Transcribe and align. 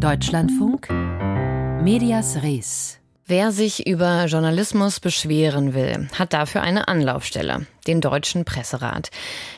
Deutschlandfunk 0.00 0.88
Medias 1.82 2.42
Res 2.42 2.98
Wer 3.26 3.52
sich 3.52 3.86
über 3.86 4.24
Journalismus 4.24 4.98
beschweren 4.98 5.74
will, 5.74 6.08
hat 6.18 6.32
dafür 6.32 6.62
eine 6.62 6.88
Anlaufstelle, 6.88 7.66
den 7.86 8.00
Deutschen 8.00 8.46
Presserat. 8.46 9.10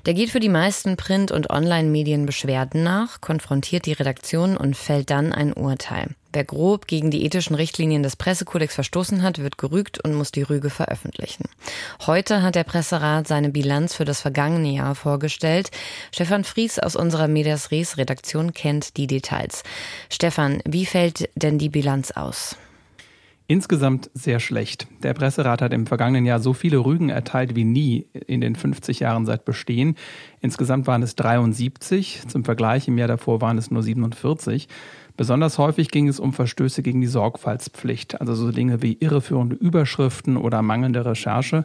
Der 0.04 0.14
geht 0.14 0.30
für 0.30 0.40
die 0.40 0.48
meisten 0.48 0.96
Print- 0.96 1.30
und 1.30 1.48
Online-Medien 1.48 2.26
Beschwerden 2.26 2.82
nach, 2.82 3.20
konfrontiert 3.20 3.86
die 3.86 3.92
Redaktion 3.92 4.56
und 4.56 4.76
fällt 4.76 5.10
dann 5.10 5.32
ein 5.32 5.52
Urteil. 5.52 6.08
Wer 6.32 6.44
grob 6.44 6.86
gegen 6.86 7.10
die 7.10 7.24
ethischen 7.24 7.54
Richtlinien 7.54 8.02
des 8.02 8.16
Pressekodex 8.16 8.74
verstoßen 8.74 9.22
hat, 9.22 9.38
wird 9.38 9.58
gerügt 9.58 10.02
und 10.02 10.14
muss 10.14 10.32
die 10.32 10.42
Rüge 10.42 10.70
veröffentlichen. 10.70 11.44
Heute 12.06 12.42
hat 12.42 12.54
der 12.54 12.64
Presserat 12.64 13.28
seine 13.28 13.50
Bilanz 13.50 13.94
für 13.94 14.06
das 14.06 14.22
vergangene 14.22 14.70
Jahr 14.70 14.94
vorgestellt. 14.94 15.70
Stefan 16.10 16.44
Fries 16.44 16.78
aus 16.78 16.96
unserer 16.96 17.28
Medias 17.28 17.70
Res 17.70 17.98
Redaktion 17.98 18.54
kennt 18.54 18.96
die 18.96 19.06
Details. 19.06 19.62
Stefan, 20.08 20.62
wie 20.64 20.86
fällt 20.86 21.28
denn 21.34 21.58
die 21.58 21.68
Bilanz 21.68 22.12
aus? 22.12 22.56
Insgesamt 23.52 24.10
sehr 24.14 24.40
schlecht. 24.40 24.86
Der 25.02 25.12
Presserat 25.12 25.60
hat 25.60 25.74
im 25.74 25.86
vergangenen 25.86 26.24
Jahr 26.24 26.40
so 26.40 26.54
viele 26.54 26.78
Rügen 26.78 27.10
erteilt 27.10 27.54
wie 27.54 27.64
nie 27.64 28.06
in 28.26 28.40
den 28.40 28.56
50 28.56 29.00
Jahren 29.00 29.26
seit 29.26 29.44
Bestehen. 29.44 29.96
Insgesamt 30.40 30.86
waren 30.86 31.02
es 31.02 31.16
73. 31.16 32.22
Zum 32.28 32.44
Vergleich 32.44 32.88
im 32.88 32.96
Jahr 32.96 33.08
davor 33.08 33.42
waren 33.42 33.58
es 33.58 33.70
nur 33.70 33.82
47. 33.82 34.68
Besonders 35.16 35.58
häufig 35.58 35.90
ging 35.90 36.08
es 36.08 36.18
um 36.18 36.32
Verstöße 36.32 36.82
gegen 36.82 37.00
die 37.00 37.06
Sorgfaltspflicht, 37.06 38.20
also 38.20 38.34
so 38.34 38.50
Dinge 38.50 38.82
wie 38.82 38.96
irreführende 38.98 39.56
Überschriften 39.56 40.36
oder 40.36 40.62
mangelnde 40.62 41.04
Recherche. 41.04 41.64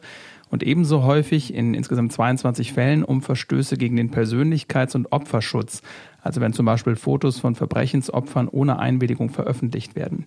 Und 0.50 0.64
ebenso 0.64 1.04
häufig 1.04 1.54
in 1.54 1.74
insgesamt 1.74 2.14
22 2.14 2.72
Fällen 2.72 3.04
um 3.04 3.22
Verstöße 3.22 3.78
gegen 3.78 3.98
den 3.98 4.12
Persönlichkeits- 4.12 4.96
und 4.96 5.12
Opferschutz, 5.12 5.82
also 6.22 6.40
wenn 6.40 6.54
zum 6.54 6.66
Beispiel 6.66 6.96
Fotos 6.96 7.40
von 7.40 7.56
Verbrechensopfern 7.56 8.48
ohne 8.48 8.80
Einwilligung 8.80 9.30
veröffentlicht 9.30 9.96
werden. 9.96 10.26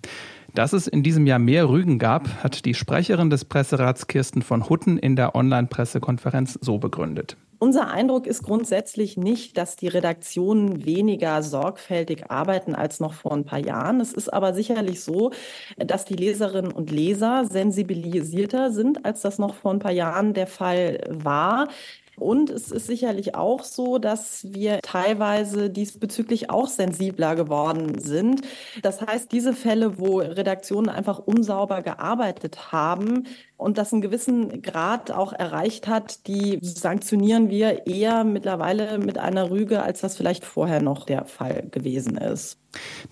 Dass 0.54 0.72
es 0.72 0.88
in 0.88 1.02
diesem 1.02 1.26
Jahr 1.26 1.38
mehr 1.38 1.68
Rügen 1.68 1.98
gab, 1.98 2.42
hat 2.42 2.64
die 2.64 2.74
Sprecherin 2.74 3.30
des 3.30 3.44
Presserats 3.44 4.08
Kirsten 4.08 4.42
von 4.42 4.68
Hutten 4.68 4.98
in 4.98 5.16
der 5.16 5.34
Online-Pressekonferenz 5.34 6.58
so 6.60 6.78
begründet. 6.78 7.36
Unser 7.62 7.90
Eindruck 7.90 8.26
ist 8.26 8.42
grundsätzlich 8.42 9.18
nicht, 9.18 9.58
dass 9.58 9.76
die 9.76 9.88
Redaktionen 9.88 10.86
weniger 10.86 11.42
sorgfältig 11.42 12.30
arbeiten 12.30 12.74
als 12.74 13.00
noch 13.00 13.12
vor 13.12 13.32
ein 13.32 13.44
paar 13.44 13.58
Jahren. 13.58 14.00
Es 14.00 14.14
ist 14.14 14.32
aber 14.32 14.54
sicherlich 14.54 15.04
so, 15.04 15.30
dass 15.76 16.06
die 16.06 16.14
Leserinnen 16.14 16.72
und 16.72 16.90
Leser 16.90 17.44
sensibilisierter 17.44 18.72
sind, 18.72 19.04
als 19.04 19.20
das 19.20 19.38
noch 19.38 19.54
vor 19.56 19.72
ein 19.72 19.78
paar 19.78 19.92
Jahren 19.92 20.32
der 20.32 20.46
Fall 20.46 21.00
war. 21.10 21.68
Und 22.20 22.50
es 22.50 22.70
ist 22.70 22.86
sicherlich 22.86 23.34
auch 23.34 23.64
so, 23.64 23.98
dass 23.98 24.46
wir 24.52 24.80
teilweise 24.82 25.70
diesbezüglich 25.70 26.50
auch 26.50 26.68
sensibler 26.68 27.34
geworden 27.34 27.98
sind. 27.98 28.42
Das 28.82 29.00
heißt, 29.00 29.32
diese 29.32 29.54
Fälle, 29.54 29.98
wo 29.98 30.18
Redaktionen 30.18 30.90
einfach 30.90 31.18
unsauber 31.18 31.82
gearbeitet 31.82 32.72
haben 32.72 33.26
und 33.56 33.78
das 33.78 33.92
einen 33.92 34.02
gewissen 34.02 34.62
Grad 34.62 35.10
auch 35.10 35.32
erreicht 35.32 35.88
hat, 35.88 36.26
die 36.26 36.58
sanktionieren 36.62 37.50
wir 37.50 37.86
eher 37.86 38.24
mittlerweile 38.24 38.98
mit 38.98 39.18
einer 39.18 39.50
Rüge, 39.50 39.82
als 39.82 40.00
das 40.00 40.16
vielleicht 40.16 40.44
vorher 40.44 40.82
noch 40.82 41.06
der 41.06 41.24
Fall 41.24 41.68
gewesen 41.70 42.16
ist. 42.16 42.58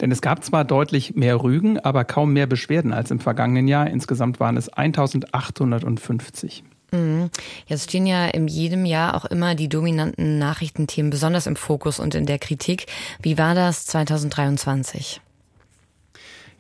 Denn 0.00 0.12
es 0.12 0.22
gab 0.22 0.45
zwar 0.45 0.65
deutlich 0.65 1.15
mehr 1.17 1.43
Rügen, 1.43 1.78
aber 1.81 2.05
kaum 2.05 2.33
mehr 2.33 2.47
Beschwerden 2.47 2.93
als 2.93 3.11
im 3.11 3.20
vergangenen 3.20 3.69
Jahr. 3.69 3.89
Insgesamt 3.89 4.39
waren 4.41 4.56
es 4.56 4.69
1850. 4.69 6.65
Mhm. 6.91 7.31
Jetzt 7.67 7.84
stehen 7.84 8.06
ja 8.06 8.27
in 8.27 8.48
jedem 8.48 8.84
Jahr 8.84 9.14
auch 9.14 9.25
immer 9.27 9.55
die 9.55 9.69
dominanten 9.69 10.39
Nachrichtenthemen 10.39 11.11
besonders 11.11 11.47
im 11.47 11.56
Fokus 11.56 12.00
und 12.00 12.14
in 12.14 12.27
der 12.27 12.39
Kritik. 12.39 12.86
Wie 13.20 13.39
war 13.39 13.55
das 13.55 13.86
2023? 13.86 15.20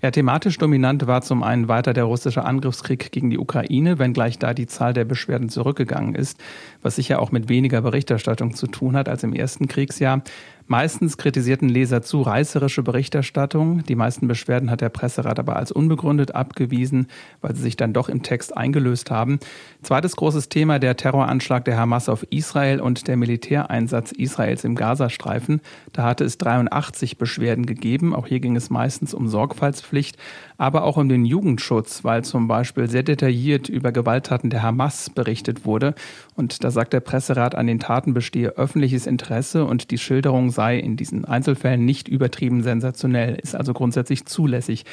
Ja, 0.00 0.12
thematisch 0.12 0.58
dominant 0.58 1.08
war 1.08 1.22
zum 1.22 1.42
einen 1.42 1.66
weiter 1.66 1.92
der 1.92 2.04
russische 2.04 2.44
Angriffskrieg 2.44 3.10
gegen 3.10 3.30
die 3.30 3.38
Ukraine, 3.38 3.98
wenngleich 3.98 4.38
da 4.38 4.54
die 4.54 4.68
Zahl 4.68 4.92
der 4.92 5.04
Beschwerden 5.04 5.48
zurückgegangen 5.48 6.14
ist, 6.14 6.38
was 6.82 6.94
sicher 6.94 7.20
auch 7.20 7.32
mit 7.32 7.48
weniger 7.48 7.82
Berichterstattung 7.82 8.54
zu 8.54 8.68
tun 8.68 8.94
hat 8.94 9.08
als 9.08 9.24
im 9.24 9.32
ersten 9.32 9.66
Kriegsjahr. 9.66 10.22
Meistens 10.70 11.16
kritisierten 11.16 11.70
Leser 11.70 12.02
zu 12.02 12.20
reißerische 12.20 12.82
Berichterstattung. 12.82 13.84
Die 13.84 13.94
meisten 13.94 14.28
Beschwerden 14.28 14.70
hat 14.70 14.82
der 14.82 14.90
Presserat 14.90 15.38
aber 15.38 15.56
als 15.56 15.72
unbegründet 15.72 16.34
abgewiesen, 16.34 17.06
weil 17.40 17.56
sie 17.56 17.62
sich 17.62 17.76
dann 17.78 17.94
doch 17.94 18.10
im 18.10 18.22
Text 18.22 18.54
eingelöst 18.54 19.10
haben. 19.10 19.38
Zweites 19.80 20.14
großes 20.14 20.50
Thema 20.50 20.78
der 20.78 20.98
Terroranschlag 20.98 21.64
der 21.64 21.78
Hamas 21.78 22.10
auf 22.10 22.26
Israel 22.28 22.82
und 22.82 23.08
der 23.08 23.16
Militäreinsatz 23.16 24.12
Israels 24.12 24.62
im 24.64 24.74
Gazastreifen. 24.74 25.62
Da 25.94 26.02
hatte 26.02 26.24
es 26.24 26.36
83 26.36 27.16
Beschwerden 27.16 27.64
gegeben. 27.64 28.14
Auch 28.14 28.26
hier 28.26 28.40
ging 28.40 28.54
es 28.54 28.68
meistens 28.68 29.14
um 29.14 29.26
Sorgfaltspflicht, 29.26 30.18
aber 30.58 30.84
auch 30.84 30.98
um 30.98 31.08
den 31.08 31.24
Jugendschutz, 31.24 32.04
weil 32.04 32.24
zum 32.24 32.46
Beispiel 32.46 32.90
sehr 32.90 33.04
detailliert 33.04 33.70
über 33.70 33.90
Gewalttaten 33.90 34.50
der 34.50 34.62
Hamas 34.62 35.08
berichtet 35.08 35.64
wurde. 35.64 35.94
Und 36.34 36.62
da 36.62 36.70
sagt 36.70 36.92
der 36.92 37.00
Presserat, 37.00 37.54
an 37.54 37.66
den 37.66 37.80
Taten 37.80 38.12
bestehe 38.12 38.50
öffentliches 38.50 39.06
Interesse 39.06 39.64
und 39.64 39.90
die 39.90 39.98
Schilderung 39.98 40.50
sei 40.58 40.76
in 40.76 40.96
diesen 40.96 41.24
Einzelfällen 41.24 41.84
nicht 41.84 42.08
übertrieben 42.08 42.64
sensationell, 42.64 43.36
ist 43.36 43.54
also 43.54 43.72
grundsätzlich 43.72 44.26
zulässig. 44.26 44.84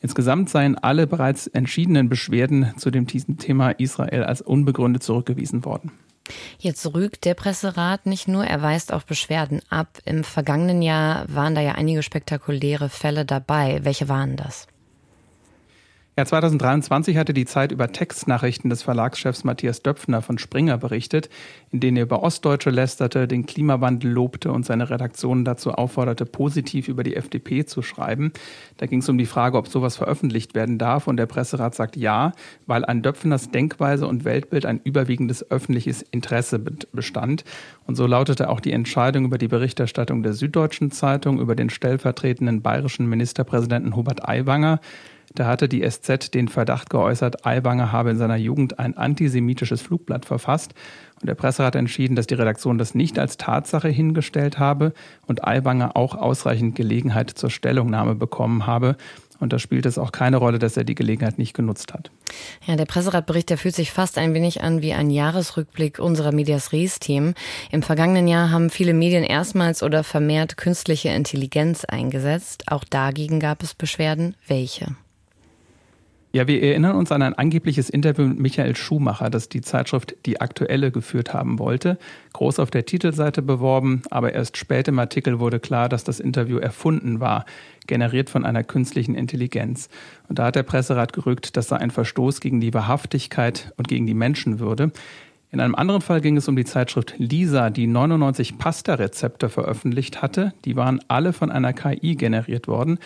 Insgesamt 0.00 0.50
seien 0.50 0.76
alle 0.76 1.06
bereits 1.06 1.46
entschiedenen 1.46 2.08
Beschwerden 2.08 2.74
zu 2.76 2.90
dem 2.90 3.06
Thema 3.06 3.70
Israel 3.70 4.24
als 4.24 4.42
unbegründet 4.42 5.04
zurückgewiesen 5.04 5.64
worden. 5.64 5.92
Jetzt 6.58 6.92
rügt 6.92 7.24
der 7.24 7.34
Presserat 7.34 8.04
nicht 8.04 8.26
nur, 8.26 8.44
er 8.44 8.62
weist 8.62 8.92
auch 8.92 9.04
Beschwerden 9.04 9.60
ab. 9.70 10.00
Im 10.04 10.24
vergangenen 10.24 10.82
Jahr 10.82 11.24
waren 11.28 11.54
da 11.54 11.60
ja 11.60 11.76
einige 11.76 12.02
spektakuläre 12.02 12.88
Fälle 12.88 13.24
dabei. 13.24 13.78
Welche 13.84 14.08
waren 14.08 14.34
das? 14.34 14.66
Ja, 16.14 16.26
2023 16.26 17.16
hatte 17.16 17.32
die 17.32 17.46
Zeit 17.46 17.72
über 17.72 17.90
Textnachrichten 17.90 18.68
des 18.68 18.82
Verlagschefs 18.82 19.44
Matthias 19.44 19.82
Döpfner 19.82 20.20
von 20.20 20.36
Springer 20.36 20.76
berichtet, 20.76 21.30
in 21.70 21.80
denen 21.80 21.96
er 21.96 22.02
über 22.02 22.22
Ostdeutsche 22.22 22.68
lästerte, 22.68 23.26
den 23.26 23.46
Klimawandel 23.46 24.10
lobte 24.10 24.52
und 24.52 24.66
seine 24.66 24.90
Redaktion 24.90 25.46
dazu 25.46 25.72
aufforderte, 25.72 26.26
positiv 26.26 26.88
über 26.88 27.02
die 27.02 27.16
FDP 27.16 27.64
zu 27.64 27.80
schreiben. 27.80 28.30
Da 28.76 28.84
ging 28.84 28.98
es 28.98 29.08
um 29.08 29.16
die 29.16 29.24
Frage, 29.24 29.56
ob 29.56 29.68
sowas 29.68 29.96
veröffentlicht 29.96 30.54
werden 30.54 30.76
darf 30.76 31.06
und 31.06 31.16
der 31.16 31.24
Presserat 31.24 31.74
sagt 31.74 31.96
ja, 31.96 32.32
weil 32.66 32.84
an 32.84 33.00
Döpfners 33.00 33.50
Denkweise 33.50 34.06
und 34.06 34.26
Weltbild 34.26 34.66
ein 34.66 34.82
überwiegendes 34.84 35.50
öffentliches 35.50 36.02
Interesse 36.02 36.58
bestand. 36.58 37.44
Und 37.86 37.94
so 37.94 38.06
lautete 38.06 38.50
auch 38.50 38.60
die 38.60 38.72
Entscheidung 38.72 39.24
über 39.24 39.38
die 39.38 39.48
Berichterstattung 39.48 40.22
der 40.22 40.34
Süddeutschen 40.34 40.90
Zeitung 40.90 41.40
über 41.40 41.56
den 41.56 41.70
stellvertretenden 41.70 42.60
bayerischen 42.60 43.08
Ministerpräsidenten 43.08 43.96
Hubert 43.96 44.28
Aiwanger. 44.28 44.78
Da 45.34 45.46
hatte 45.46 45.68
die 45.68 45.88
SZ 45.88 46.34
den 46.34 46.48
Verdacht 46.48 46.90
geäußert, 46.90 47.46
Aiwanger 47.46 47.92
habe 47.92 48.10
in 48.10 48.18
seiner 48.18 48.36
Jugend 48.36 48.78
ein 48.78 48.96
antisemitisches 48.96 49.80
Flugblatt 49.80 50.26
verfasst. 50.26 50.74
Und 51.20 51.28
der 51.28 51.34
Presserat 51.34 51.76
entschieden, 51.76 52.16
dass 52.16 52.26
die 52.26 52.34
Redaktion 52.34 52.78
das 52.78 52.94
nicht 52.94 53.18
als 53.18 53.36
Tatsache 53.36 53.88
hingestellt 53.88 54.58
habe 54.58 54.92
und 55.26 55.44
Aiwanger 55.44 55.96
auch 55.96 56.14
ausreichend 56.16 56.74
Gelegenheit 56.74 57.30
zur 57.30 57.50
Stellungnahme 57.50 58.14
bekommen 58.14 58.66
habe. 58.66 58.96
Und 59.42 59.52
da 59.52 59.58
spielt 59.58 59.86
es 59.86 59.98
auch 59.98 60.12
keine 60.12 60.36
Rolle, 60.36 60.60
dass 60.60 60.76
er 60.76 60.84
die 60.84 60.94
Gelegenheit 60.94 61.38
nicht 61.38 61.54
genutzt 61.54 61.94
hat. 61.94 62.12
Ja, 62.64 62.76
der 62.76 62.84
Presseratbericht, 62.84 63.50
der 63.50 63.58
fühlt 63.58 63.74
sich 63.74 63.90
fast 63.90 64.18
ein 64.18 64.34
wenig 64.34 64.62
an 64.62 64.82
wie 64.82 64.92
ein 64.92 65.10
Jahresrückblick 65.10 65.98
unserer 65.98 66.30
Medias 66.30 66.72
Res-Themen. 66.72 67.34
Im 67.72 67.82
vergangenen 67.82 68.28
Jahr 68.28 68.50
haben 68.50 68.70
viele 68.70 68.94
Medien 68.94 69.24
erstmals 69.24 69.82
oder 69.82 70.04
vermehrt 70.04 70.56
künstliche 70.56 71.08
Intelligenz 71.08 71.84
eingesetzt. 71.84 72.64
Auch 72.70 72.84
dagegen 72.84 73.40
gab 73.40 73.64
es 73.64 73.74
Beschwerden. 73.74 74.36
Welche? 74.46 74.94
Ja, 76.34 76.46
wir 76.46 76.62
erinnern 76.62 76.96
uns 76.96 77.12
an 77.12 77.20
ein 77.20 77.34
angebliches 77.34 77.90
Interview 77.90 78.24
mit 78.26 78.38
Michael 78.38 78.74
Schumacher, 78.74 79.28
das 79.28 79.50
die 79.50 79.60
Zeitschrift 79.60 80.16
Die 80.24 80.40
Aktuelle 80.40 80.90
geführt 80.90 81.34
haben 81.34 81.58
wollte. 81.58 81.98
Groß 82.32 82.58
auf 82.58 82.70
der 82.70 82.86
Titelseite 82.86 83.42
beworben, 83.42 84.00
aber 84.10 84.32
erst 84.32 84.56
spät 84.56 84.88
im 84.88 84.98
Artikel 84.98 85.40
wurde 85.40 85.60
klar, 85.60 85.90
dass 85.90 86.04
das 86.04 86.20
Interview 86.20 86.56
erfunden 86.56 87.20
war, 87.20 87.44
generiert 87.86 88.30
von 88.30 88.46
einer 88.46 88.64
künstlichen 88.64 89.14
Intelligenz. 89.14 89.90
Und 90.26 90.38
da 90.38 90.46
hat 90.46 90.56
der 90.56 90.62
Presserat 90.62 91.12
gerückt, 91.12 91.58
das 91.58 91.68
sei 91.68 91.76
ein 91.76 91.90
Verstoß 91.90 92.40
gegen 92.40 92.60
die 92.60 92.72
Wahrhaftigkeit 92.72 93.74
und 93.76 93.88
gegen 93.88 94.06
die 94.06 94.14
Menschenwürde. 94.14 94.90
In 95.54 95.60
einem 95.60 95.74
anderen 95.74 96.00
Fall 96.00 96.22
ging 96.22 96.38
es 96.38 96.48
um 96.48 96.56
die 96.56 96.64
Zeitschrift 96.64 97.12
Lisa, 97.18 97.68
die 97.68 97.86
99 97.86 98.56
Pasta-Rezepte 98.56 99.50
veröffentlicht 99.50 100.22
hatte. 100.22 100.54
Die 100.64 100.76
waren 100.76 101.00
alle 101.08 101.34
von 101.34 101.50
einer 101.50 101.74
KI 101.74 102.16
generiert 102.16 102.68
worden. 102.68 102.98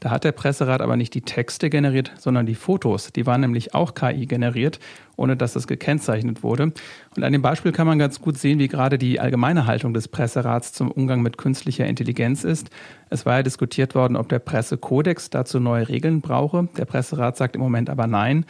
Da 0.00 0.10
hat 0.10 0.24
der 0.24 0.32
Presserat 0.32 0.82
aber 0.82 0.98
nicht 0.98 1.14
die 1.14 1.22
Texte 1.22 1.70
generiert, 1.70 2.12
sondern 2.18 2.44
die 2.44 2.56
Fotos. 2.56 3.10
Die 3.10 3.24
waren 3.24 3.40
nämlich 3.40 3.74
auch 3.74 3.94
KI 3.94 4.26
generiert, 4.26 4.80
ohne 5.16 5.34
dass 5.34 5.54
das 5.54 5.66
gekennzeichnet 5.66 6.42
wurde. 6.42 6.74
Und 7.16 7.24
an 7.24 7.32
dem 7.32 7.40
Beispiel 7.40 7.72
kann 7.72 7.86
man 7.86 7.98
ganz 7.98 8.20
gut 8.20 8.36
sehen, 8.36 8.58
wie 8.58 8.68
gerade 8.68 8.98
die 8.98 9.18
allgemeine 9.18 9.66
Haltung 9.66 9.94
des 9.94 10.08
Presserats 10.08 10.74
zum 10.74 10.90
Umgang 10.90 11.22
mit 11.22 11.38
künstlicher 11.38 11.86
Intelligenz 11.86 12.44
ist. 12.44 12.68
Es 13.08 13.24
war 13.24 13.36
ja 13.36 13.42
diskutiert 13.42 13.94
worden, 13.94 14.16
ob 14.16 14.28
der 14.28 14.40
Pressekodex 14.40 15.30
dazu 15.30 15.58
neue 15.58 15.88
Regeln 15.88 16.20
brauche. 16.20 16.68
Der 16.76 16.84
Presserat 16.84 17.38
sagt 17.38 17.56
im 17.56 17.62
Moment 17.62 17.88
aber 17.88 18.06
nein. 18.06 18.44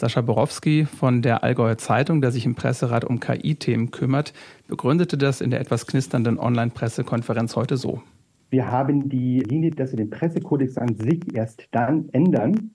Sascha 0.00 0.20
Borowski 0.20 0.84
von 0.84 1.22
der 1.22 1.42
Allgäuer 1.42 1.76
Zeitung, 1.76 2.20
der 2.20 2.30
sich 2.30 2.46
im 2.46 2.54
Presserat 2.54 3.04
um 3.04 3.18
KI-Themen 3.18 3.90
kümmert, 3.90 4.32
begründete 4.68 5.18
das 5.18 5.40
in 5.40 5.50
der 5.50 5.58
etwas 5.58 5.88
knisternden 5.88 6.38
Online-Pressekonferenz 6.38 7.56
heute 7.56 7.76
so. 7.76 8.00
Wir 8.50 8.70
haben 8.70 9.08
die 9.08 9.40
Linie, 9.40 9.72
dass 9.72 9.90
wir 9.90 9.96
den 9.96 10.08
Pressekodex 10.08 10.78
an 10.78 10.94
sich 10.94 11.34
erst 11.34 11.66
dann 11.72 12.08
ändern, 12.10 12.70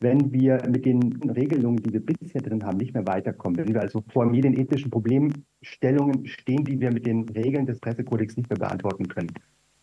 wenn 0.00 0.32
wir 0.32 0.62
mit 0.66 0.86
den 0.86 1.12
Regelungen, 1.28 1.82
die 1.82 1.92
wir 1.92 2.00
bisher 2.00 2.40
drin 2.40 2.64
haben, 2.64 2.78
nicht 2.78 2.94
mehr 2.94 3.06
weiterkommen. 3.06 3.58
Wenn 3.58 3.74
wir 3.74 3.82
also 3.82 4.02
vor 4.10 4.24
medienethischen 4.24 4.90
Problemstellungen 4.90 6.24
stehen, 6.24 6.64
die 6.64 6.80
wir 6.80 6.90
mit 6.90 7.04
den 7.04 7.28
Regeln 7.28 7.66
des 7.66 7.78
Pressekodex 7.78 8.38
nicht 8.38 8.48
mehr 8.48 8.58
beantworten 8.58 9.06
können. 9.08 9.32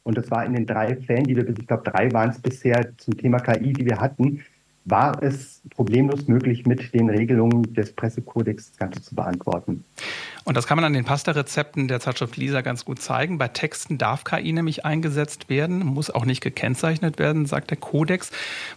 Und 0.01 0.17
das 0.17 0.31
war 0.31 0.43
in 0.47 0.55
den 0.55 0.65
drei 0.65 0.95
Fällen, 0.95 1.25
die 1.25 1.35
wir, 1.35 1.47
ich 1.47 1.67
glaube, 1.67 1.83
drei 1.83 2.11
waren 2.11 2.31
es 2.31 2.39
bisher 2.39 2.97
zum 2.97 3.15
Thema 3.15 3.37
KI, 3.37 3.71
die 3.71 3.85
wir 3.85 3.97
hatten, 3.97 4.41
war 4.85 5.21
es 5.21 5.61
problemlos 5.75 6.27
möglich, 6.27 6.65
mit 6.65 6.93
den 6.93 7.09
Regelungen 7.09 7.73
des 7.73 7.93
Pressekodex 7.93 8.69
das 8.71 8.77
Ganze 8.77 9.01
zu 9.01 9.15
beantworten. 9.15 9.83
Und 10.43 10.57
das 10.57 10.65
kann 10.65 10.75
man 10.75 10.85
an 10.85 10.93
den 10.93 11.05
Pasta-Rezepten 11.05 11.87
der 11.87 11.99
Zeitschrift 11.99 12.35
Lisa 12.35 12.61
ganz 12.61 12.83
gut 12.83 12.99
zeigen. 12.99 13.37
Bei 13.37 13.47
Texten 13.47 13.99
darf 13.99 14.23
KI 14.23 14.51
nämlich 14.53 14.85
eingesetzt 14.85 15.49
werden, 15.49 15.85
muss 15.85 16.09
auch 16.09 16.25
nicht 16.25 16.41
gekennzeichnet 16.41 17.19
werden, 17.19 17.45
sagt 17.45 17.69
der 17.69 17.77
Kodex, 17.77 18.31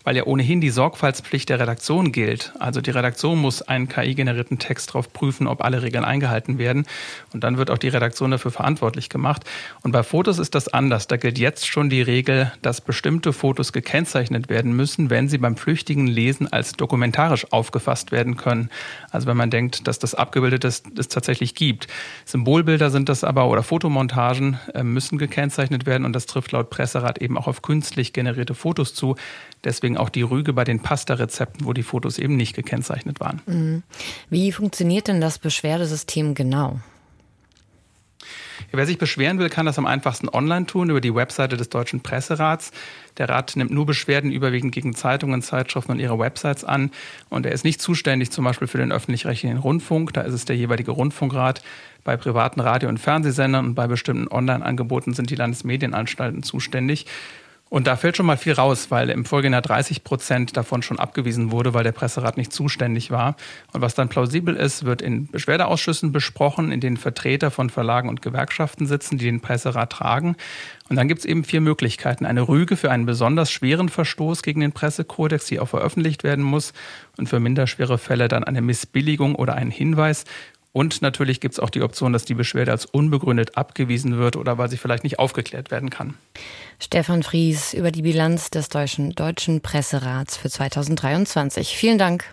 weil 0.04 0.14
ja 0.14 0.24
ohnehin 0.24 0.60
die 0.60 0.68
Sorgfaltspflicht 0.68 1.48
der 1.48 1.60
Redaktion 1.60 2.12
gilt. 2.12 2.52
Also 2.58 2.82
die 2.82 2.90
Redaktion 2.90 3.38
muss 3.38 3.62
einen 3.62 3.88
KI-generierten 3.88 4.58
Text 4.58 4.90
darauf 4.90 5.10
prüfen, 5.10 5.46
ob 5.46 5.64
alle 5.64 5.80
Regeln 5.80 6.04
eingehalten 6.04 6.58
werden. 6.58 6.84
Und 7.32 7.44
dann 7.44 7.56
wird 7.56 7.70
auch 7.70 7.78
die 7.78 7.88
Redaktion 7.88 8.30
dafür 8.30 8.50
verantwortlich 8.50 9.08
gemacht. 9.08 9.44
Und 9.82 9.92
bei 9.92 10.02
Fotos 10.02 10.38
ist 10.38 10.54
das 10.54 10.68
anders. 10.68 11.06
Da 11.06 11.16
gilt 11.16 11.38
jetzt 11.38 11.66
schon 11.66 11.88
die 11.88 12.02
Regel, 12.02 12.52
dass 12.60 12.82
bestimmte 12.82 13.32
Fotos 13.32 13.72
gekennzeichnet 13.72 14.50
werden 14.50 14.76
müssen, 14.76 15.08
wenn 15.08 15.30
sie 15.30 15.38
beim 15.38 15.56
flüchtigen 15.56 15.93
Lesen 16.06 16.52
als 16.52 16.72
dokumentarisch 16.72 17.52
aufgefasst 17.52 18.12
werden 18.12 18.36
können. 18.36 18.70
Also 19.10 19.26
wenn 19.26 19.36
man 19.36 19.50
denkt, 19.50 19.86
dass 19.86 19.98
das 19.98 20.14
abgebildet 20.14 20.64
ist, 20.64 20.98
ist 20.98 21.12
tatsächlich 21.12 21.54
gibt. 21.54 21.86
Symbolbilder 22.24 22.90
sind 22.90 23.08
das 23.08 23.24
aber 23.24 23.48
oder 23.48 23.62
Fotomontagen 23.62 24.58
äh, 24.74 24.82
müssen 24.82 25.18
gekennzeichnet 25.18 25.86
werden 25.86 26.04
und 26.04 26.12
das 26.12 26.26
trifft 26.26 26.52
laut 26.52 26.70
Presserat 26.70 27.18
eben 27.18 27.38
auch 27.38 27.46
auf 27.46 27.62
künstlich 27.62 28.12
generierte 28.12 28.54
Fotos 28.54 28.94
zu. 28.94 29.16
Deswegen 29.64 29.96
auch 29.96 30.08
die 30.08 30.22
Rüge 30.22 30.52
bei 30.52 30.64
den 30.64 30.80
Pasta-Rezepten, 30.80 31.64
wo 31.64 31.72
die 31.72 31.82
Fotos 31.82 32.18
eben 32.18 32.36
nicht 32.36 32.54
gekennzeichnet 32.54 33.20
waren. 33.20 33.40
Mhm. 33.46 33.82
Wie 34.30 34.52
funktioniert 34.52 35.08
denn 35.08 35.20
das 35.20 35.38
Beschwerdesystem 35.38 36.34
genau? 36.34 36.80
Wer 38.72 38.86
sich 38.86 38.98
beschweren 38.98 39.38
will, 39.38 39.48
kann 39.48 39.66
das 39.66 39.78
am 39.78 39.86
einfachsten 39.86 40.28
online 40.28 40.66
tun 40.66 40.90
über 40.90 41.00
die 41.00 41.14
Webseite 41.14 41.56
des 41.56 41.68
Deutschen 41.68 42.00
Presserats. 42.00 42.72
Der 43.18 43.28
Rat 43.28 43.54
nimmt 43.56 43.70
nur 43.70 43.86
Beschwerden 43.86 44.32
überwiegend 44.32 44.74
gegen 44.74 44.94
Zeitungen, 44.94 45.42
Zeitschriften 45.42 45.92
und 45.92 46.00
ihre 46.00 46.18
Websites 46.18 46.64
an. 46.64 46.90
Und 47.28 47.46
er 47.46 47.52
ist 47.52 47.64
nicht 47.64 47.80
zuständig 47.80 48.30
zum 48.30 48.44
Beispiel 48.44 48.66
für 48.68 48.78
den 48.78 48.92
öffentlich-rechtlichen 48.92 49.58
Rundfunk. 49.58 50.12
Da 50.12 50.22
ist 50.22 50.34
es 50.34 50.44
der 50.44 50.56
jeweilige 50.56 50.90
Rundfunkrat. 50.90 51.62
Bei 52.02 52.16
privaten 52.16 52.60
Radio- 52.60 52.88
und 52.88 52.98
Fernsehsendern 52.98 53.66
und 53.66 53.74
bei 53.74 53.86
bestimmten 53.86 54.28
Online-Angeboten 54.28 55.14
sind 55.14 55.30
die 55.30 55.36
Landesmedienanstalten 55.36 56.42
zuständig. 56.42 57.06
Und 57.70 57.88
da 57.88 57.96
fällt 57.96 58.16
schon 58.16 58.26
mal 58.26 58.36
viel 58.36 58.52
raus, 58.52 58.90
weil 58.90 59.10
im 59.10 59.24
Folgejahr 59.24 59.62
30 59.62 60.04
Prozent 60.04 60.56
davon 60.56 60.82
schon 60.82 61.00
abgewiesen 61.00 61.50
wurde, 61.50 61.74
weil 61.74 61.82
der 61.82 61.92
Presserat 61.92 62.36
nicht 62.36 62.52
zuständig 62.52 63.10
war. 63.10 63.36
Und 63.72 63.80
was 63.80 63.94
dann 63.94 64.08
plausibel 64.08 64.54
ist, 64.54 64.84
wird 64.84 65.02
in 65.02 65.26
Beschwerdeausschüssen 65.26 66.12
besprochen, 66.12 66.70
in 66.70 66.80
denen 66.80 66.96
Vertreter 66.96 67.50
von 67.50 67.70
Verlagen 67.70 68.08
und 68.08 68.22
Gewerkschaften 68.22 68.86
sitzen, 68.86 69.18
die 69.18 69.24
den 69.24 69.40
Presserat 69.40 69.90
tragen. 69.90 70.36
Und 70.88 70.96
dann 70.96 71.08
gibt 71.08 71.20
es 71.20 71.24
eben 71.24 71.44
vier 71.44 71.62
Möglichkeiten. 71.62 72.26
Eine 72.26 72.46
Rüge 72.46 72.76
für 72.76 72.90
einen 72.90 73.06
besonders 73.06 73.50
schweren 73.50 73.88
Verstoß 73.88 74.42
gegen 74.42 74.60
den 74.60 74.72
Pressekodex, 74.72 75.46
die 75.46 75.58
auch 75.58 75.68
veröffentlicht 75.68 76.22
werden 76.22 76.44
muss. 76.44 76.74
Und 77.16 77.28
für 77.28 77.40
minderschwere 77.40 77.96
Fälle 77.96 78.28
dann 78.28 78.44
eine 78.44 78.60
Missbilligung 78.60 79.34
oder 79.34 79.54
einen 79.54 79.70
Hinweis. 79.70 80.24
Und 80.74 81.02
natürlich 81.02 81.38
gibt 81.40 81.54
es 81.54 81.60
auch 81.60 81.70
die 81.70 81.82
Option, 81.82 82.12
dass 82.12 82.24
die 82.24 82.34
Beschwerde 82.34 82.72
als 82.72 82.84
unbegründet 82.84 83.56
abgewiesen 83.56 84.18
wird 84.18 84.34
oder 84.34 84.58
weil 84.58 84.68
sie 84.68 84.76
vielleicht 84.76 85.04
nicht 85.04 85.20
aufgeklärt 85.20 85.70
werden 85.70 85.88
kann. 85.88 86.14
Stefan 86.80 87.22
Fries 87.22 87.74
über 87.74 87.92
die 87.92 88.02
Bilanz 88.02 88.50
des 88.50 88.70
Deutschen, 88.70 89.12
Deutschen 89.14 89.60
Presserats 89.60 90.36
für 90.36 90.50
2023. 90.50 91.76
Vielen 91.76 91.96
Dank. 91.96 92.24